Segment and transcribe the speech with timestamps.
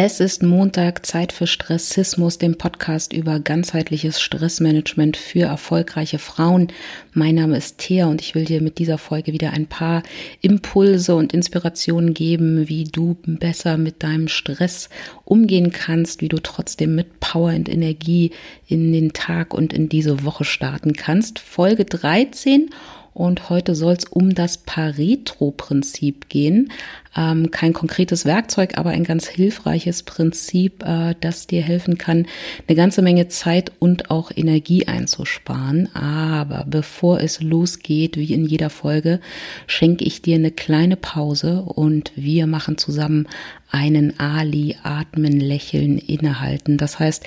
[0.00, 6.68] Es ist Montag, Zeit für Stressismus, dem Podcast über ganzheitliches Stressmanagement für erfolgreiche Frauen.
[7.14, 10.04] Mein Name ist Thea und ich will dir mit dieser Folge wieder ein paar
[10.40, 14.88] Impulse und Inspirationen geben, wie du besser mit deinem Stress
[15.24, 18.30] umgehen kannst, wie du trotzdem mit Power und Energie
[18.68, 21.40] in den Tag und in diese Woche starten kannst.
[21.40, 22.70] Folge 13
[23.18, 26.70] und heute soll es um das Pareto-Prinzip gehen.
[27.16, 32.26] Ähm, kein konkretes Werkzeug, aber ein ganz hilfreiches Prinzip, äh, das dir helfen kann,
[32.68, 35.94] eine ganze Menge Zeit und auch Energie einzusparen.
[35.96, 39.20] Aber bevor es losgeht, wie in jeder Folge,
[39.66, 43.26] schenke ich dir eine kleine Pause und wir machen zusammen
[43.70, 46.78] einen Ali, atmen, lächeln, innehalten.
[46.78, 47.24] Das heißt,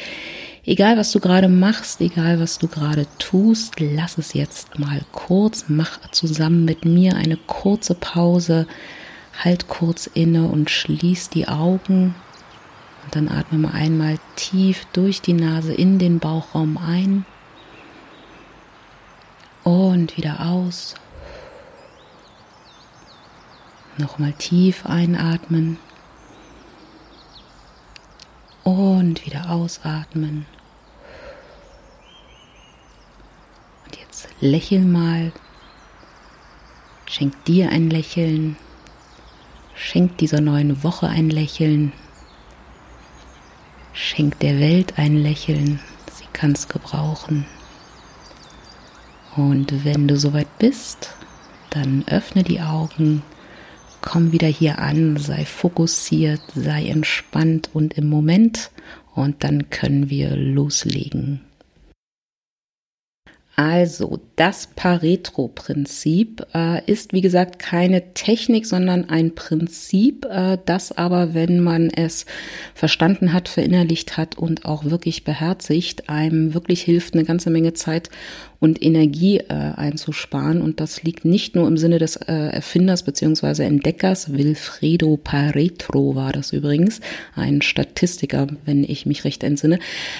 [0.63, 5.65] Egal, was du gerade machst, egal, was du gerade tust, lass es jetzt mal kurz.
[5.69, 8.67] Mach zusammen mit mir eine kurze Pause.
[9.43, 12.13] Halt kurz inne und schließ die Augen.
[13.03, 17.25] Und dann atme mal einmal tief durch die Nase in den Bauchraum ein.
[19.63, 20.93] Und wieder aus.
[23.97, 25.77] Nochmal tief einatmen.
[28.63, 30.45] Und wieder ausatmen.
[33.85, 35.31] Und jetzt lächel mal.
[37.07, 38.55] Schenk dir ein Lächeln.
[39.75, 41.91] Schenk dieser neuen Woche ein Lächeln.
[43.93, 45.79] Schenk der Welt ein Lächeln.
[46.11, 47.45] Sie kann es gebrauchen.
[49.35, 51.13] Und wenn du soweit bist,
[51.69, 53.23] dann öffne die Augen
[54.01, 58.71] komm wieder hier an, sei fokussiert, sei entspannt und im Moment
[59.15, 61.41] und dann können wir loslegen.
[63.55, 71.33] Also, das Pareto-Prinzip äh, ist, wie gesagt, keine Technik, sondern ein Prinzip, äh, das aber,
[71.33, 72.25] wenn man es
[72.73, 78.09] verstanden hat, verinnerlicht hat und auch wirklich beherzigt, einem wirklich hilft, eine ganze Menge Zeit
[78.61, 80.61] und Energie äh, einzusparen.
[80.61, 86.31] Und das liegt nicht nur im Sinne des äh, Erfinders beziehungsweise Entdeckers, Wilfredo Pareto war
[86.31, 87.01] das übrigens,
[87.35, 89.79] ein Statistiker, wenn ich mich recht entsinne.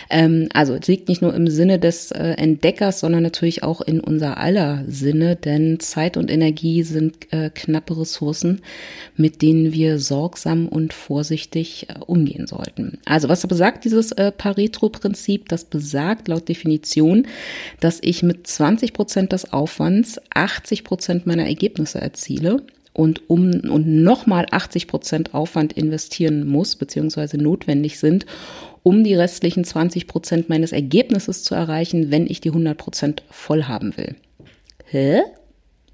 [0.10, 4.00] Ähm, also es liegt nicht nur im Sinne des äh, Entdeckers, sondern natürlich auch in
[4.00, 8.62] unser aller Sinne, denn Zeit und Energie sind äh, knappe Ressourcen,
[9.16, 13.00] mit denen wir sorgsam und vorsichtig äh, umgehen sollten.
[13.06, 15.50] Also was besagt dieses äh, Pareto-Prinzip?
[15.50, 17.28] Das besagt laut Definition,
[17.80, 23.88] dass ich mit 20 Prozent des Aufwands 80 Prozent meiner Ergebnisse erziele und um und
[23.88, 28.26] nochmal 80 Prozent Aufwand investieren muss, beziehungsweise notwendig sind,
[28.84, 33.64] um die restlichen 20 Prozent meines Ergebnisses zu erreichen, wenn ich die 100 Prozent voll
[33.64, 34.16] haben will.
[34.86, 35.22] Hä?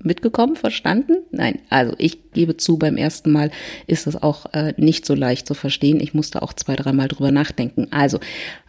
[0.03, 1.17] Mitgekommen, verstanden?
[1.31, 3.49] Nein, also ich gebe zu, beim ersten Mal
[3.87, 5.99] ist es auch äh, nicht so leicht zu verstehen.
[5.99, 7.87] Ich musste auch zwei, dreimal drüber nachdenken.
[7.89, 8.19] Also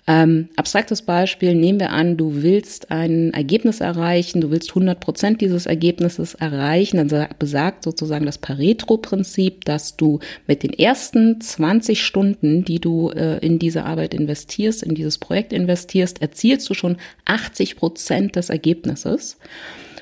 [0.06, 5.42] ähm, abstraktes Beispiel, nehmen wir an, du willst ein Ergebnis erreichen, du willst 100 Prozent
[5.42, 12.64] dieses Ergebnisses erreichen, dann besagt sozusagen das Pareto-Prinzip, dass du mit den ersten 20 Stunden,
[12.64, 16.96] die du äh, in diese Arbeit investierst, in dieses Projekt investierst, erzielst du schon
[17.26, 19.36] 80 Prozent des Ergebnisses.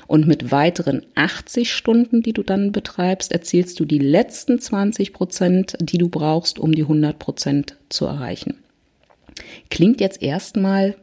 [0.07, 5.77] Und mit weiteren 80 Stunden, die du dann betreibst, erzielst du die letzten 20 Prozent,
[5.81, 8.55] die du brauchst, um die 100 Prozent zu erreichen.
[9.69, 10.95] Klingt jetzt erstmal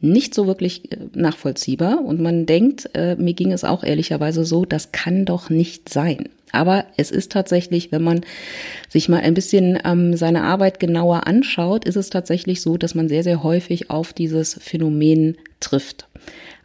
[0.00, 4.64] nicht so wirklich äh, nachvollziehbar und man denkt, äh, mir ging es auch ehrlicherweise so,
[4.64, 6.28] das kann doch nicht sein.
[6.50, 8.22] Aber es ist tatsächlich, wenn man
[8.88, 13.08] sich mal ein bisschen ähm, seine Arbeit genauer anschaut, ist es tatsächlich so, dass man
[13.08, 16.08] sehr, sehr häufig auf dieses Phänomen trifft.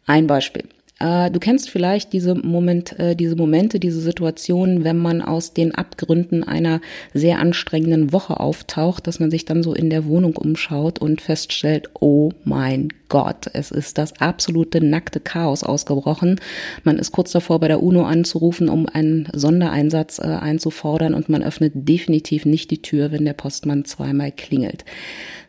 [0.06, 0.64] Ein Beispiel.
[1.00, 5.76] Äh, du kennst vielleicht diese Moment, äh, diese Momente, diese Situationen, wenn man aus den
[5.76, 6.82] Abgründen einer
[7.14, 11.90] sehr anstrengenden Woche auftaucht, dass man sich dann so in der Wohnung umschaut und feststellt,
[12.00, 16.42] oh mein Gott, es ist das absolute nackte Chaos ausgebrochen.
[16.84, 21.44] Man ist kurz davor, bei der UNO anzurufen, um einen Sondereinsatz äh, einzufordern und man
[21.44, 24.84] öffnet definitiv nicht die Tür, wenn der Postmann zweimal klingelt.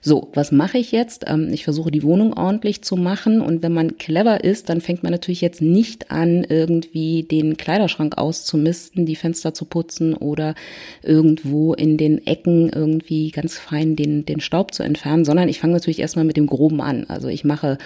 [0.01, 1.25] So, was mache ich jetzt?
[1.27, 5.03] Ähm, ich versuche die Wohnung ordentlich zu machen und wenn man clever ist, dann fängt
[5.03, 10.55] man natürlich jetzt nicht an, irgendwie den Kleiderschrank auszumisten, die Fenster zu putzen oder
[11.02, 15.75] irgendwo in den Ecken irgendwie ganz fein den, den Staub zu entfernen, sondern ich fange
[15.75, 17.06] natürlich erstmal mit dem Groben an.
[17.08, 17.79] Also ich mache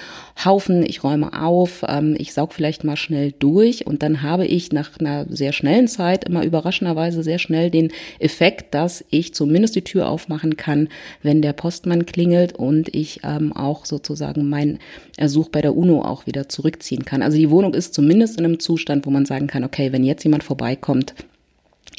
[0.45, 4.73] Haufen, ich räume auf, ähm, ich saug vielleicht mal schnell durch und dann habe ich
[4.73, 9.83] nach einer sehr schnellen Zeit immer überraschenderweise sehr schnell den Effekt, dass ich zumindest die
[9.83, 10.89] Tür aufmachen kann,
[11.23, 14.79] wenn der Postmann klingelt und ich ähm, auch sozusagen mein
[15.17, 17.23] Ersuch bei der UNO auch wieder zurückziehen kann.
[17.23, 20.23] Also die Wohnung ist zumindest in einem Zustand, wo man sagen kann, okay, wenn jetzt
[20.23, 21.13] jemand vorbeikommt,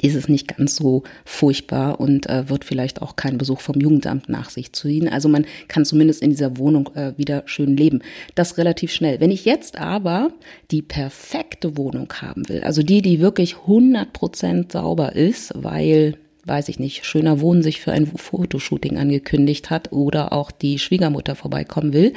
[0.02, 4.30] ist es nicht ganz so furchtbar und äh, wird vielleicht auch keinen Besuch vom Jugendamt
[4.30, 5.10] nach sich ziehen.
[5.10, 8.02] Also man kann zumindest in dieser Wohnung äh, wieder schön leben.
[8.36, 9.20] Das relativ schnell.
[9.20, 10.32] Wenn ich jetzt aber
[10.72, 16.70] die perfekte Wohnung haben will, also die, die wirklich 100 Prozent sauber ist, weil weiß
[16.70, 21.94] ich nicht, schöner Wohnen sich für ein Fotoshooting angekündigt hat oder auch die Schwiegermutter vorbeikommen
[21.94, 22.14] will,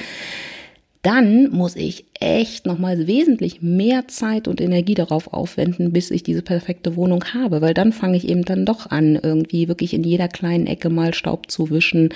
[1.06, 6.42] dann muss ich echt nochmal wesentlich mehr Zeit und Energie darauf aufwenden, bis ich diese
[6.42, 10.26] perfekte Wohnung habe, weil dann fange ich eben dann doch an, irgendwie wirklich in jeder
[10.26, 12.08] kleinen Ecke mal Staub zu wischen,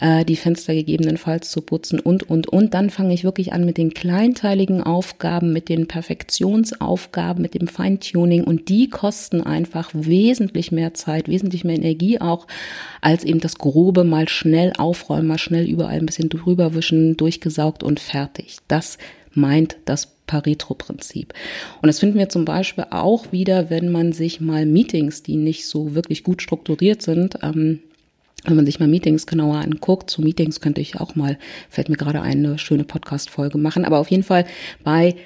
[0.00, 2.72] äh, die Fenster gegebenenfalls zu putzen und, und, und.
[2.72, 8.44] Dann fange ich wirklich an mit den kleinteiligen Aufgaben, mit den Perfektionsaufgaben, mit dem Feintuning
[8.44, 12.46] und die kosten einfach wesentlich mehr Zeit, wesentlich mehr Energie auch,
[13.02, 17.82] als eben das Grobe mal schnell aufräumen, mal schnell überall ein bisschen drüber wischen, durchgesaugt
[17.82, 18.37] und fertig.
[18.68, 18.98] Das
[19.32, 21.32] meint das Pareto-Prinzip.
[21.80, 25.66] Und das finden wir zum Beispiel auch wieder, wenn man sich mal Meetings, die nicht
[25.66, 27.80] so wirklich gut strukturiert sind, ähm,
[28.44, 31.38] wenn man sich mal Meetings genauer anguckt, zu Meetings könnte ich auch mal,
[31.68, 34.46] fällt mir gerade eine schöne Podcast-Folge machen, aber auf jeden Fall
[34.84, 35.16] bei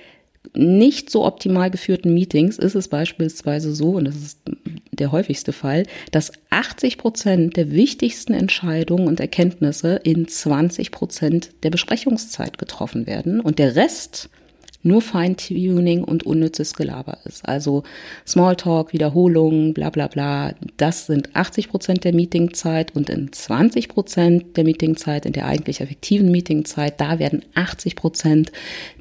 [0.54, 4.40] nicht so optimal geführten Meetings ist es beispielsweise so, und das ist
[4.92, 11.70] der häufigste Fall, dass 80 Prozent der wichtigsten Entscheidungen und Erkenntnisse in 20 Prozent der
[11.70, 14.28] Besprechungszeit getroffen werden und der Rest
[14.82, 17.48] nur Feintuning und unnützes Gelaber ist.
[17.48, 17.82] Also
[18.26, 24.56] Smalltalk, Wiederholungen, bla bla bla, das sind 80 Prozent der Meetingzeit und in 20 Prozent
[24.56, 28.52] der Meetingzeit, in der eigentlich effektiven Meetingzeit, da werden 80 Prozent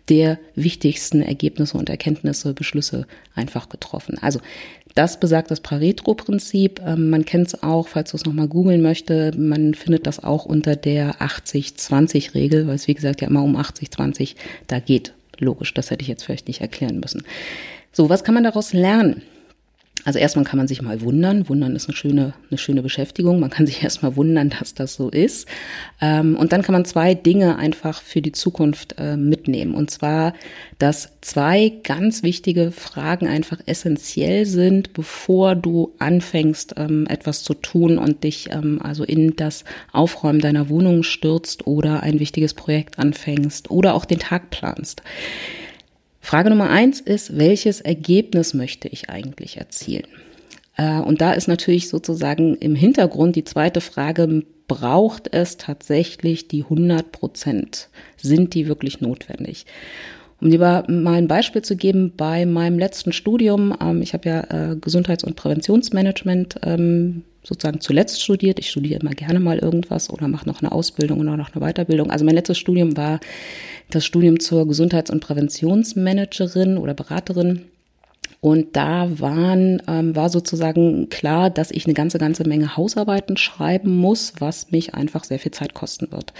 [0.09, 4.17] der wichtigsten Ergebnisse und Erkenntnisse, Beschlüsse einfach getroffen.
[4.19, 4.39] Also
[4.95, 6.81] das besagt das Pareto-Prinzip.
[6.85, 10.45] Ähm, man kennt es auch, falls du es nochmal googeln möchte, man findet das auch
[10.45, 14.35] unter der 80-20-Regel, weil es wie gesagt ja immer um 80-20
[14.67, 15.13] da geht.
[15.41, 17.23] Logisch, das hätte ich jetzt vielleicht nicht erklären müssen.
[17.91, 19.23] So, was kann man daraus lernen?
[20.03, 21.47] Also erstmal kann man sich mal wundern.
[21.49, 23.39] Wundern ist eine schöne, eine schöne Beschäftigung.
[23.39, 25.47] Man kann sich erstmal wundern, dass das so ist.
[25.99, 29.73] Ähm, und dann kann man zwei Dinge einfach für die Zukunft äh, mitnehmen.
[29.75, 30.33] Und zwar,
[30.79, 37.97] dass zwei ganz wichtige Fragen einfach essentiell sind, bevor du anfängst, ähm, etwas zu tun
[37.97, 43.69] und dich ähm, also in das Aufräumen deiner Wohnung stürzt oder ein wichtiges Projekt anfängst
[43.69, 45.03] oder auch den Tag planst.
[46.21, 50.07] Frage Nummer eins ist, welches Ergebnis möchte ich eigentlich erzielen?
[50.77, 56.63] Äh, und da ist natürlich sozusagen im Hintergrund die zweite Frage, braucht es tatsächlich die
[56.63, 57.89] 100 Prozent?
[58.17, 59.65] Sind die wirklich notwendig?
[60.39, 64.71] Um dir mal ein Beispiel zu geben, bei meinem letzten Studium, ähm, ich habe ja
[64.71, 68.59] äh, Gesundheits- und Präventionsmanagement ähm, sozusagen zuletzt studiert.
[68.59, 72.11] Ich studiere immer gerne mal irgendwas oder mache noch eine Ausbildung oder noch eine Weiterbildung.
[72.11, 73.19] Also mein letztes Studium war
[73.89, 77.63] das Studium zur Gesundheits- und Präventionsmanagerin oder Beraterin.
[78.39, 83.95] Und da waren, ähm, war sozusagen klar, dass ich eine ganze, ganze Menge Hausarbeiten schreiben
[83.95, 86.33] muss, was mich einfach sehr viel Zeit kosten wird.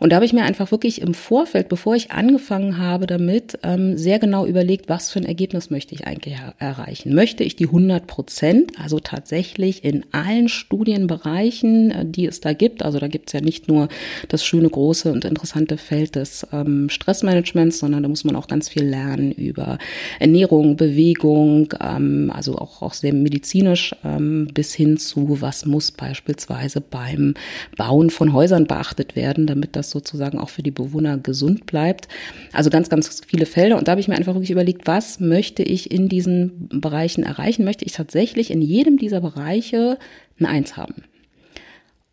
[0.00, 3.98] Und da habe ich mir einfach wirklich im Vorfeld, bevor ich angefangen habe damit, ähm,
[3.98, 7.14] sehr genau überlegt, was für ein Ergebnis möchte ich eigentlich erreichen.
[7.14, 12.82] Möchte ich die 100 Prozent, also tatsächlich in allen Studienbereichen, äh, die es da gibt,
[12.82, 13.88] also da gibt es ja nicht nur
[14.28, 18.70] das schöne, große und interessante Feld des ähm, Stressmanagements, sondern da muss man auch ganz
[18.70, 19.76] viel lernen über
[20.18, 23.94] Ernährung, Bewegung, ähm, also auch, auch sehr medizinisch
[24.54, 27.34] bis hin zu, was muss beispielsweise beim
[27.76, 32.08] Bauen von Häusern beachtet werden, damit das sozusagen auch für die Bewohner gesund bleibt.
[32.52, 33.76] Also ganz, ganz viele Felder.
[33.76, 37.64] Und da habe ich mir einfach wirklich überlegt, was möchte ich in diesen Bereichen erreichen?
[37.64, 39.98] Möchte ich tatsächlich in jedem dieser Bereiche
[40.38, 41.04] ein Eins haben?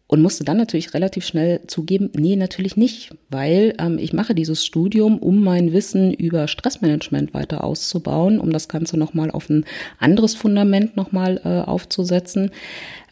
[0.07, 4.65] Und musste dann natürlich relativ schnell zugeben, nee, natürlich nicht, weil ähm, ich mache dieses
[4.65, 9.65] Studium, um mein Wissen über Stressmanagement weiter auszubauen, um das Ganze nochmal auf ein
[9.99, 12.51] anderes Fundament nochmal äh, aufzusetzen.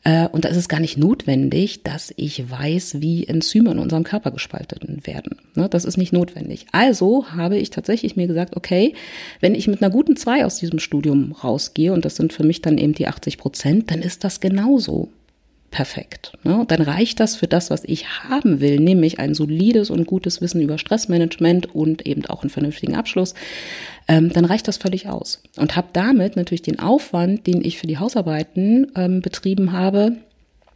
[0.06, 4.06] Äh, und da ist es gar nicht notwendig, dass ich weiß, wie Enzyme in unserem
[4.06, 5.40] Körper gespalten werden.
[5.56, 6.66] Ne, das ist nicht notwendig.
[6.72, 8.94] Also habe ich tatsächlich mir gesagt, okay,
[9.42, 12.62] wenn ich mit einer guten zwei aus diesem Studium rausgehe, und das sind für mich
[12.62, 15.10] dann eben die 80 Prozent, dann ist das genauso
[15.76, 16.32] perfekt.
[16.46, 16.64] Ne?
[16.70, 20.62] Dann reicht das für das, was ich haben will, nämlich ein solides und gutes Wissen
[20.62, 23.34] über Stressmanagement und eben auch einen vernünftigen Abschluss.
[24.08, 25.44] Ähm, dann reicht das völlig aus.
[25.58, 30.14] Und habe damit natürlich den Aufwand, den ich für die Hausarbeiten ähm, betrieben habe,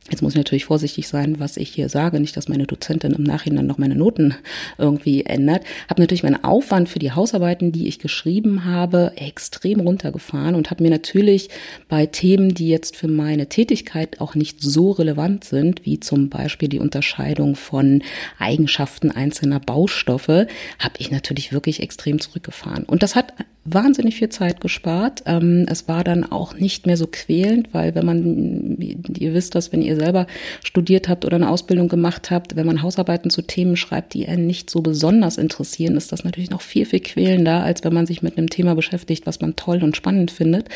[0.10, 3.24] Jetzt muss ich natürlich vorsichtig sein, was ich hier sage, nicht, dass meine Dozentin im
[3.24, 4.36] Nachhinein noch meine Noten
[4.78, 5.64] irgendwie ändert.
[5.90, 10.84] Habe natürlich meinen Aufwand für die Hausarbeiten, die ich geschrieben habe, extrem runtergefahren und habe
[10.84, 11.50] mir natürlich
[11.88, 16.70] bei Themen, die jetzt für meine Tätigkeit auch nicht so relevant sind, wie zum Beispiel
[16.70, 18.04] die Unterscheidung von
[18.38, 20.48] Eigenschaften einzelner Baustoffe,
[20.80, 22.84] habe ich natürlich wirklich extrem zurückgefahren.
[22.84, 23.34] Und das hat
[23.74, 25.24] wahnsinnig viel Zeit gespart.
[25.26, 29.72] Ähm, es war dann auch nicht mehr so quälend, weil wenn man, ihr wisst das,
[29.72, 30.28] wenn ihr selber
[30.64, 34.48] studiert habt oder eine Ausbildung gemacht habt, wenn man Hausarbeiten zu Themen schreibt, die einen
[34.48, 38.22] nicht so besonders interessieren, ist das natürlich noch viel, viel quälender, als wenn man sich
[38.22, 40.70] mit einem Thema beschäftigt, was man toll und spannend findet.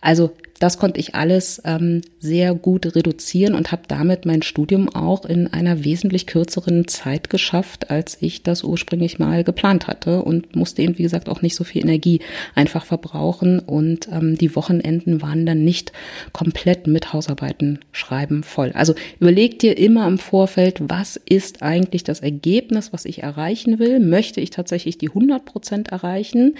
[0.00, 5.24] Also das konnte ich alles ähm, sehr gut reduzieren und habe damit mein Studium auch
[5.24, 10.82] in einer wesentlich kürzeren Zeit geschafft, als ich das ursprünglich mal geplant hatte und musste
[10.82, 12.20] eben, wie gesagt, auch nicht so viel Energie
[12.54, 15.92] einfach verbrauchen und ähm, die Wochenenden waren dann nicht
[16.32, 18.72] komplett mit Hausarbeiten schreiben voll.
[18.74, 24.00] Also überleg dir immer im Vorfeld, was ist eigentlich das Ergebnis, was ich erreichen will?
[24.00, 26.56] Möchte ich tatsächlich die 100 Prozent erreichen?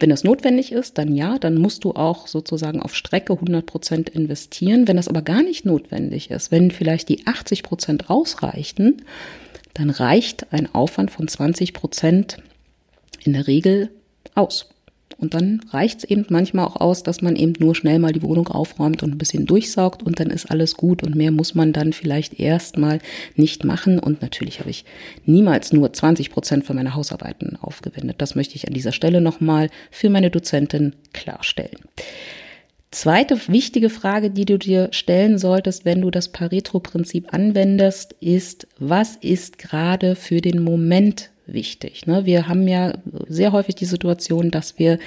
[0.00, 4.08] Wenn das notwendig ist, dann ja, dann musst du auch sozusagen auf Strecke 100 Prozent
[4.08, 4.86] investieren.
[4.86, 9.02] Wenn das aber gar nicht notwendig ist, wenn vielleicht die 80 Prozent ausreichten,
[9.74, 12.38] dann reicht ein Aufwand von 20 Prozent
[13.24, 13.90] in der Regel
[14.34, 14.70] aus.
[15.20, 18.22] Und dann reicht es eben manchmal auch aus, dass man eben nur schnell mal die
[18.22, 21.72] Wohnung aufräumt und ein bisschen durchsaugt und dann ist alles gut und mehr muss man
[21.72, 23.00] dann vielleicht erstmal
[23.34, 23.98] nicht machen.
[23.98, 24.84] Und natürlich habe ich
[25.26, 28.16] niemals nur 20 Prozent für meine Hausarbeiten aufgewendet.
[28.18, 31.80] Das möchte ich an dieser Stelle nochmal für meine Dozentin klarstellen.
[32.92, 39.16] Zweite wichtige Frage, die du dir stellen solltest, wenn du das Pareto-Prinzip anwendest, ist, was
[39.16, 42.06] ist gerade für den Moment wichtig.
[42.06, 42.26] Ne?
[42.26, 42.92] Wir haben ja
[43.26, 44.98] sehr häufig die Situation, dass wir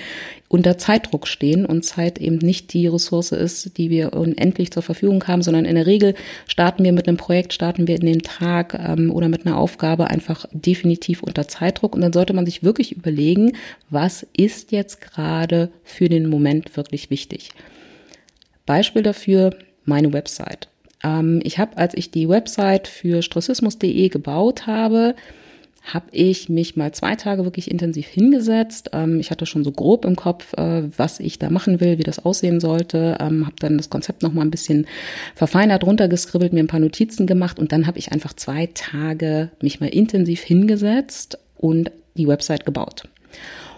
[0.48, 5.25] unter Zeitdruck stehen und Zeit eben nicht die Ressource ist, die wir unendlich zur Verfügung
[5.27, 6.15] haben, sondern in der Regel
[6.48, 10.07] starten wir mit einem Projekt, starten wir in den Tag ähm, oder mit einer Aufgabe
[10.07, 11.95] einfach definitiv unter Zeitdruck.
[11.95, 13.53] Und dann sollte man sich wirklich überlegen,
[13.89, 17.51] was ist jetzt gerade für den Moment wirklich wichtig.
[18.65, 19.51] Beispiel dafür,
[19.86, 20.67] meine Website.
[21.03, 25.15] Ähm, ich habe, als ich die Website für stressismus.de gebaut habe,
[25.81, 28.91] habe ich mich mal zwei Tage wirklich intensiv hingesetzt.
[28.93, 32.03] Ähm, ich hatte schon so grob im Kopf, äh, was ich da machen will, wie
[32.03, 33.17] das aussehen sollte.
[33.19, 34.85] Ähm, habe dann das Konzept noch mal ein bisschen
[35.35, 39.79] verfeinert, runtergeskribbelt, mir ein paar Notizen gemacht und dann habe ich einfach zwei Tage mich
[39.79, 43.03] mal intensiv hingesetzt und die Website gebaut.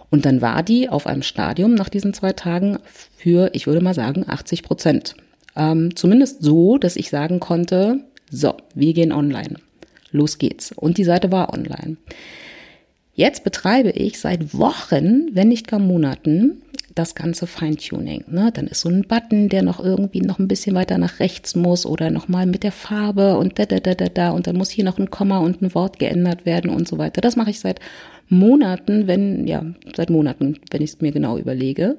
[0.09, 3.95] Und dann war die auf einem Stadium nach diesen zwei Tagen für, ich würde mal
[3.95, 5.15] sagen, 80 Prozent.
[5.55, 9.55] Ähm, zumindest so, dass ich sagen konnte, so, wir gehen online
[10.13, 10.71] los geht's.
[10.71, 11.97] Und die Seite war online.
[13.15, 16.63] Jetzt betreibe ich seit Wochen, wenn nicht gar Monaten,
[16.95, 18.23] das ganze Feintuning.
[18.27, 18.51] Ne?
[18.53, 21.85] Dann ist so ein Button, der noch irgendwie noch ein bisschen weiter nach rechts muss
[21.85, 24.31] oder nochmal mit der Farbe und da, da, da, da, da.
[24.31, 27.21] Und dann muss hier noch ein Komma und ein Wort geändert werden und so weiter.
[27.21, 27.79] Das mache ich seit
[28.29, 29.65] Monaten, wenn, ja,
[29.95, 31.97] seit Monaten, wenn ich es mir genau überlege,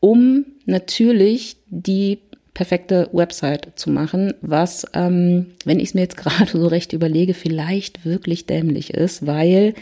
[0.00, 2.18] um natürlich die
[2.54, 7.34] perfekte Website zu machen, was, ähm, wenn ich es mir jetzt gerade so recht überlege,
[7.34, 9.74] vielleicht wirklich dämlich ist, weil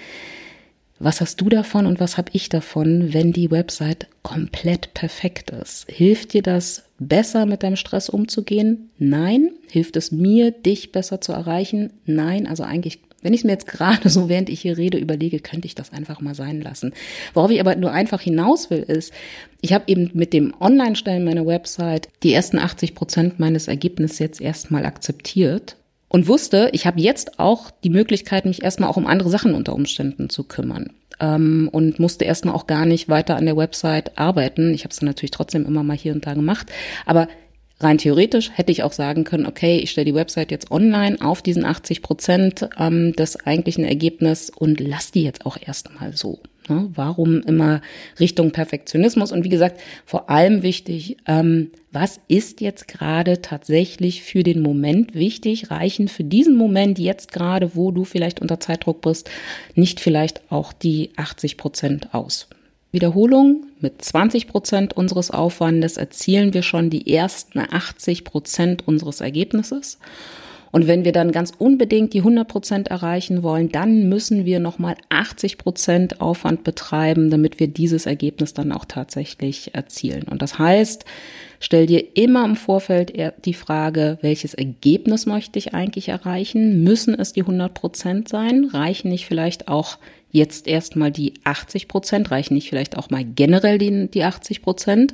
[1.03, 5.87] was hast du davon und was habe ich davon, wenn die Website komplett perfekt ist?
[5.91, 8.91] Hilft dir das besser mit deinem Stress umzugehen?
[8.99, 9.51] Nein.
[9.71, 11.91] Hilft es mir, dich besser zu erreichen?
[12.05, 12.47] Nein.
[12.47, 15.67] Also eigentlich wenn ich es mir jetzt gerade so, während ich hier rede, überlege, könnte
[15.67, 16.93] ich das einfach mal sein lassen.
[17.35, 19.13] Worauf ich aber nur einfach hinaus will, ist,
[19.61, 24.41] ich habe eben mit dem Online-Stellen meiner Website die ersten 80 Prozent meines Ergebnisses jetzt
[24.41, 25.77] erstmal akzeptiert
[26.09, 29.75] und wusste, ich habe jetzt auch die Möglichkeit, mich erstmal auch um andere Sachen unter
[29.75, 34.75] Umständen zu kümmern ähm, und musste erstmal auch gar nicht weiter an der Website arbeiten.
[34.75, 36.67] Ich habe es natürlich trotzdem immer mal hier und da gemacht,
[37.07, 37.29] aber
[37.81, 41.41] Rein theoretisch hätte ich auch sagen können, okay, ich stelle die Website jetzt online auf
[41.41, 46.41] diesen 80 Prozent ähm, des eigentlichen Ergebnisses und lass die jetzt auch erstmal so.
[46.69, 46.91] Ne?
[46.95, 47.81] Warum immer
[48.19, 49.33] Richtung Perfektionismus?
[49.33, 55.15] Und wie gesagt, vor allem wichtig, ähm, was ist jetzt gerade tatsächlich für den Moment
[55.15, 55.71] wichtig?
[55.71, 59.31] Reichen für diesen Moment jetzt gerade, wo du vielleicht unter Zeitdruck bist,
[59.75, 62.49] nicht vielleicht auch die 80 Prozent aus?
[62.93, 69.99] Wiederholung mit 20 Prozent unseres Aufwandes erzielen wir schon die ersten 80 Prozent unseres Ergebnisses.
[70.73, 74.97] Und wenn wir dann ganz unbedingt die 100 Prozent erreichen wollen, dann müssen wir nochmal
[75.09, 80.25] 80 Prozent Aufwand betreiben, damit wir dieses Ergebnis dann auch tatsächlich erzielen.
[80.25, 81.05] Und das heißt,
[81.59, 83.13] stell dir immer im Vorfeld
[83.45, 86.85] die Frage, welches Ergebnis möchte ich eigentlich erreichen?
[86.85, 88.71] Müssen es die 100 Prozent sein?
[88.73, 89.99] Reichen nicht vielleicht auch
[90.31, 95.13] jetzt erstmal die 80 Prozent, reichen nicht vielleicht auch mal generell die, die 80 Prozent.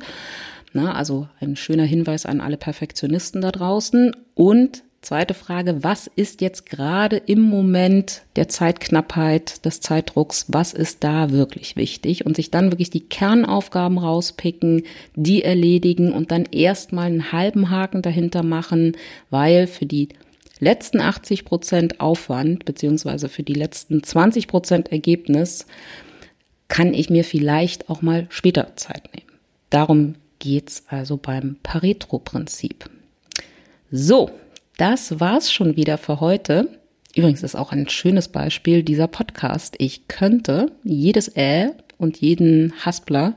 [0.74, 4.14] Na, also ein schöner Hinweis an alle Perfektionisten da draußen.
[4.34, 11.04] Und Zweite Frage, was ist jetzt gerade im Moment der Zeitknappheit, des Zeitdrucks, was ist
[11.04, 12.26] da wirklich wichtig?
[12.26, 14.82] Und sich dann wirklich die Kernaufgaben rauspicken,
[15.14, 18.96] die erledigen und dann erstmal einen halben Haken dahinter machen,
[19.30, 20.08] weil für die
[20.58, 25.66] letzten 80 Prozent Aufwand beziehungsweise für die letzten 20 Prozent Ergebnis
[26.68, 29.30] kann ich mir vielleicht auch mal später Zeit nehmen.
[29.70, 32.90] Darum geht's also beim Pareto-Prinzip.
[33.90, 34.30] So,
[34.76, 36.68] das war's schon wieder für heute.
[37.14, 39.76] Übrigens ist auch ein schönes Beispiel dieser Podcast.
[39.78, 43.34] Ich könnte jedes Äh und jeden Haspler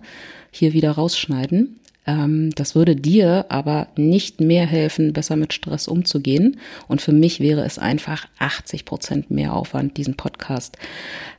[0.51, 1.79] hier wieder rausschneiden.
[2.05, 6.59] Ähm, das würde dir aber nicht mehr helfen, besser mit Stress umzugehen.
[6.87, 10.77] Und für mich wäre es einfach 80 Prozent mehr Aufwand, diesen Podcast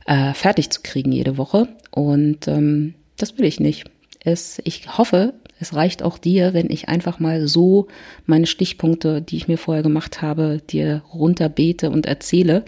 [0.07, 1.67] äh, fertig zu kriegen jede Woche.
[1.91, 3.85] Und ähm, das will ich nicht.
[4.23, 7.87] Es, ich hoffe, es reicht auch dir, wenn ich einfach mal so
[8.25, 12.65] meine Stichpunkte, die ich mir vorher gemacht habe, dir runterbete und erzähle.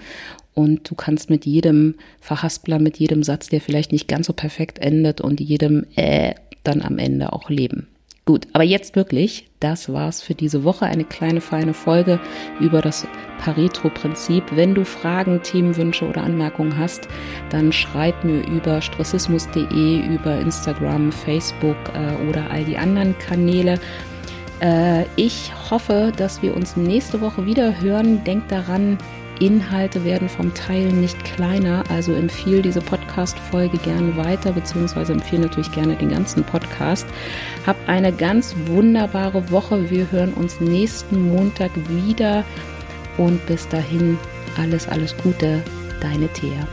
[0.53, 4.79] Und du kannst mit jedem Verhaspler, mit jedem Satz, der vielleicht nicht ganz so perfekt
[4.79, 7.87] endet und jedem äh dann am Ende auch leben.
[8.25, 10.85] Gut, aber jetzt wirklich, das war's für diese Woche.
[10.85, 12.19] Eine kleine feine Folge
[12.59, 13.07] über das
[13.39, 14.43] Pareto-Prinzip.
[14.51, 17.07] Wenn du Fragen, Themenwünsche oder Anmerkungen hast,
[17.49, 23.79] dann schreib mir über stressismus.de, über Instagram, Facebook äh, oder all die anderen Kanäle.
[24.59, 28.23] Äh, ich hoffe, dass wir uns nächste Woche wieder hören.
[28.23, 28.97] Denk daran,
[29.39, 32.81] Inhalte werden vom Teilen nicht kleiner, also empfehle diese
[33.13, 37.05] Podcast-Folge gerne weiter, beziehungsweise empfehle natürlich gerne den ganzen Podcast.
[37.65, 39.89] Hab eine ganz wunderbare Woche.
[39.91, 42.43] Wir hören uns nächsten Montag wieder
[43.17, 44.17] und bis dahin
[44.57, 45.63] alles, alles Gute,
[46.01, 46.67] deine Thea.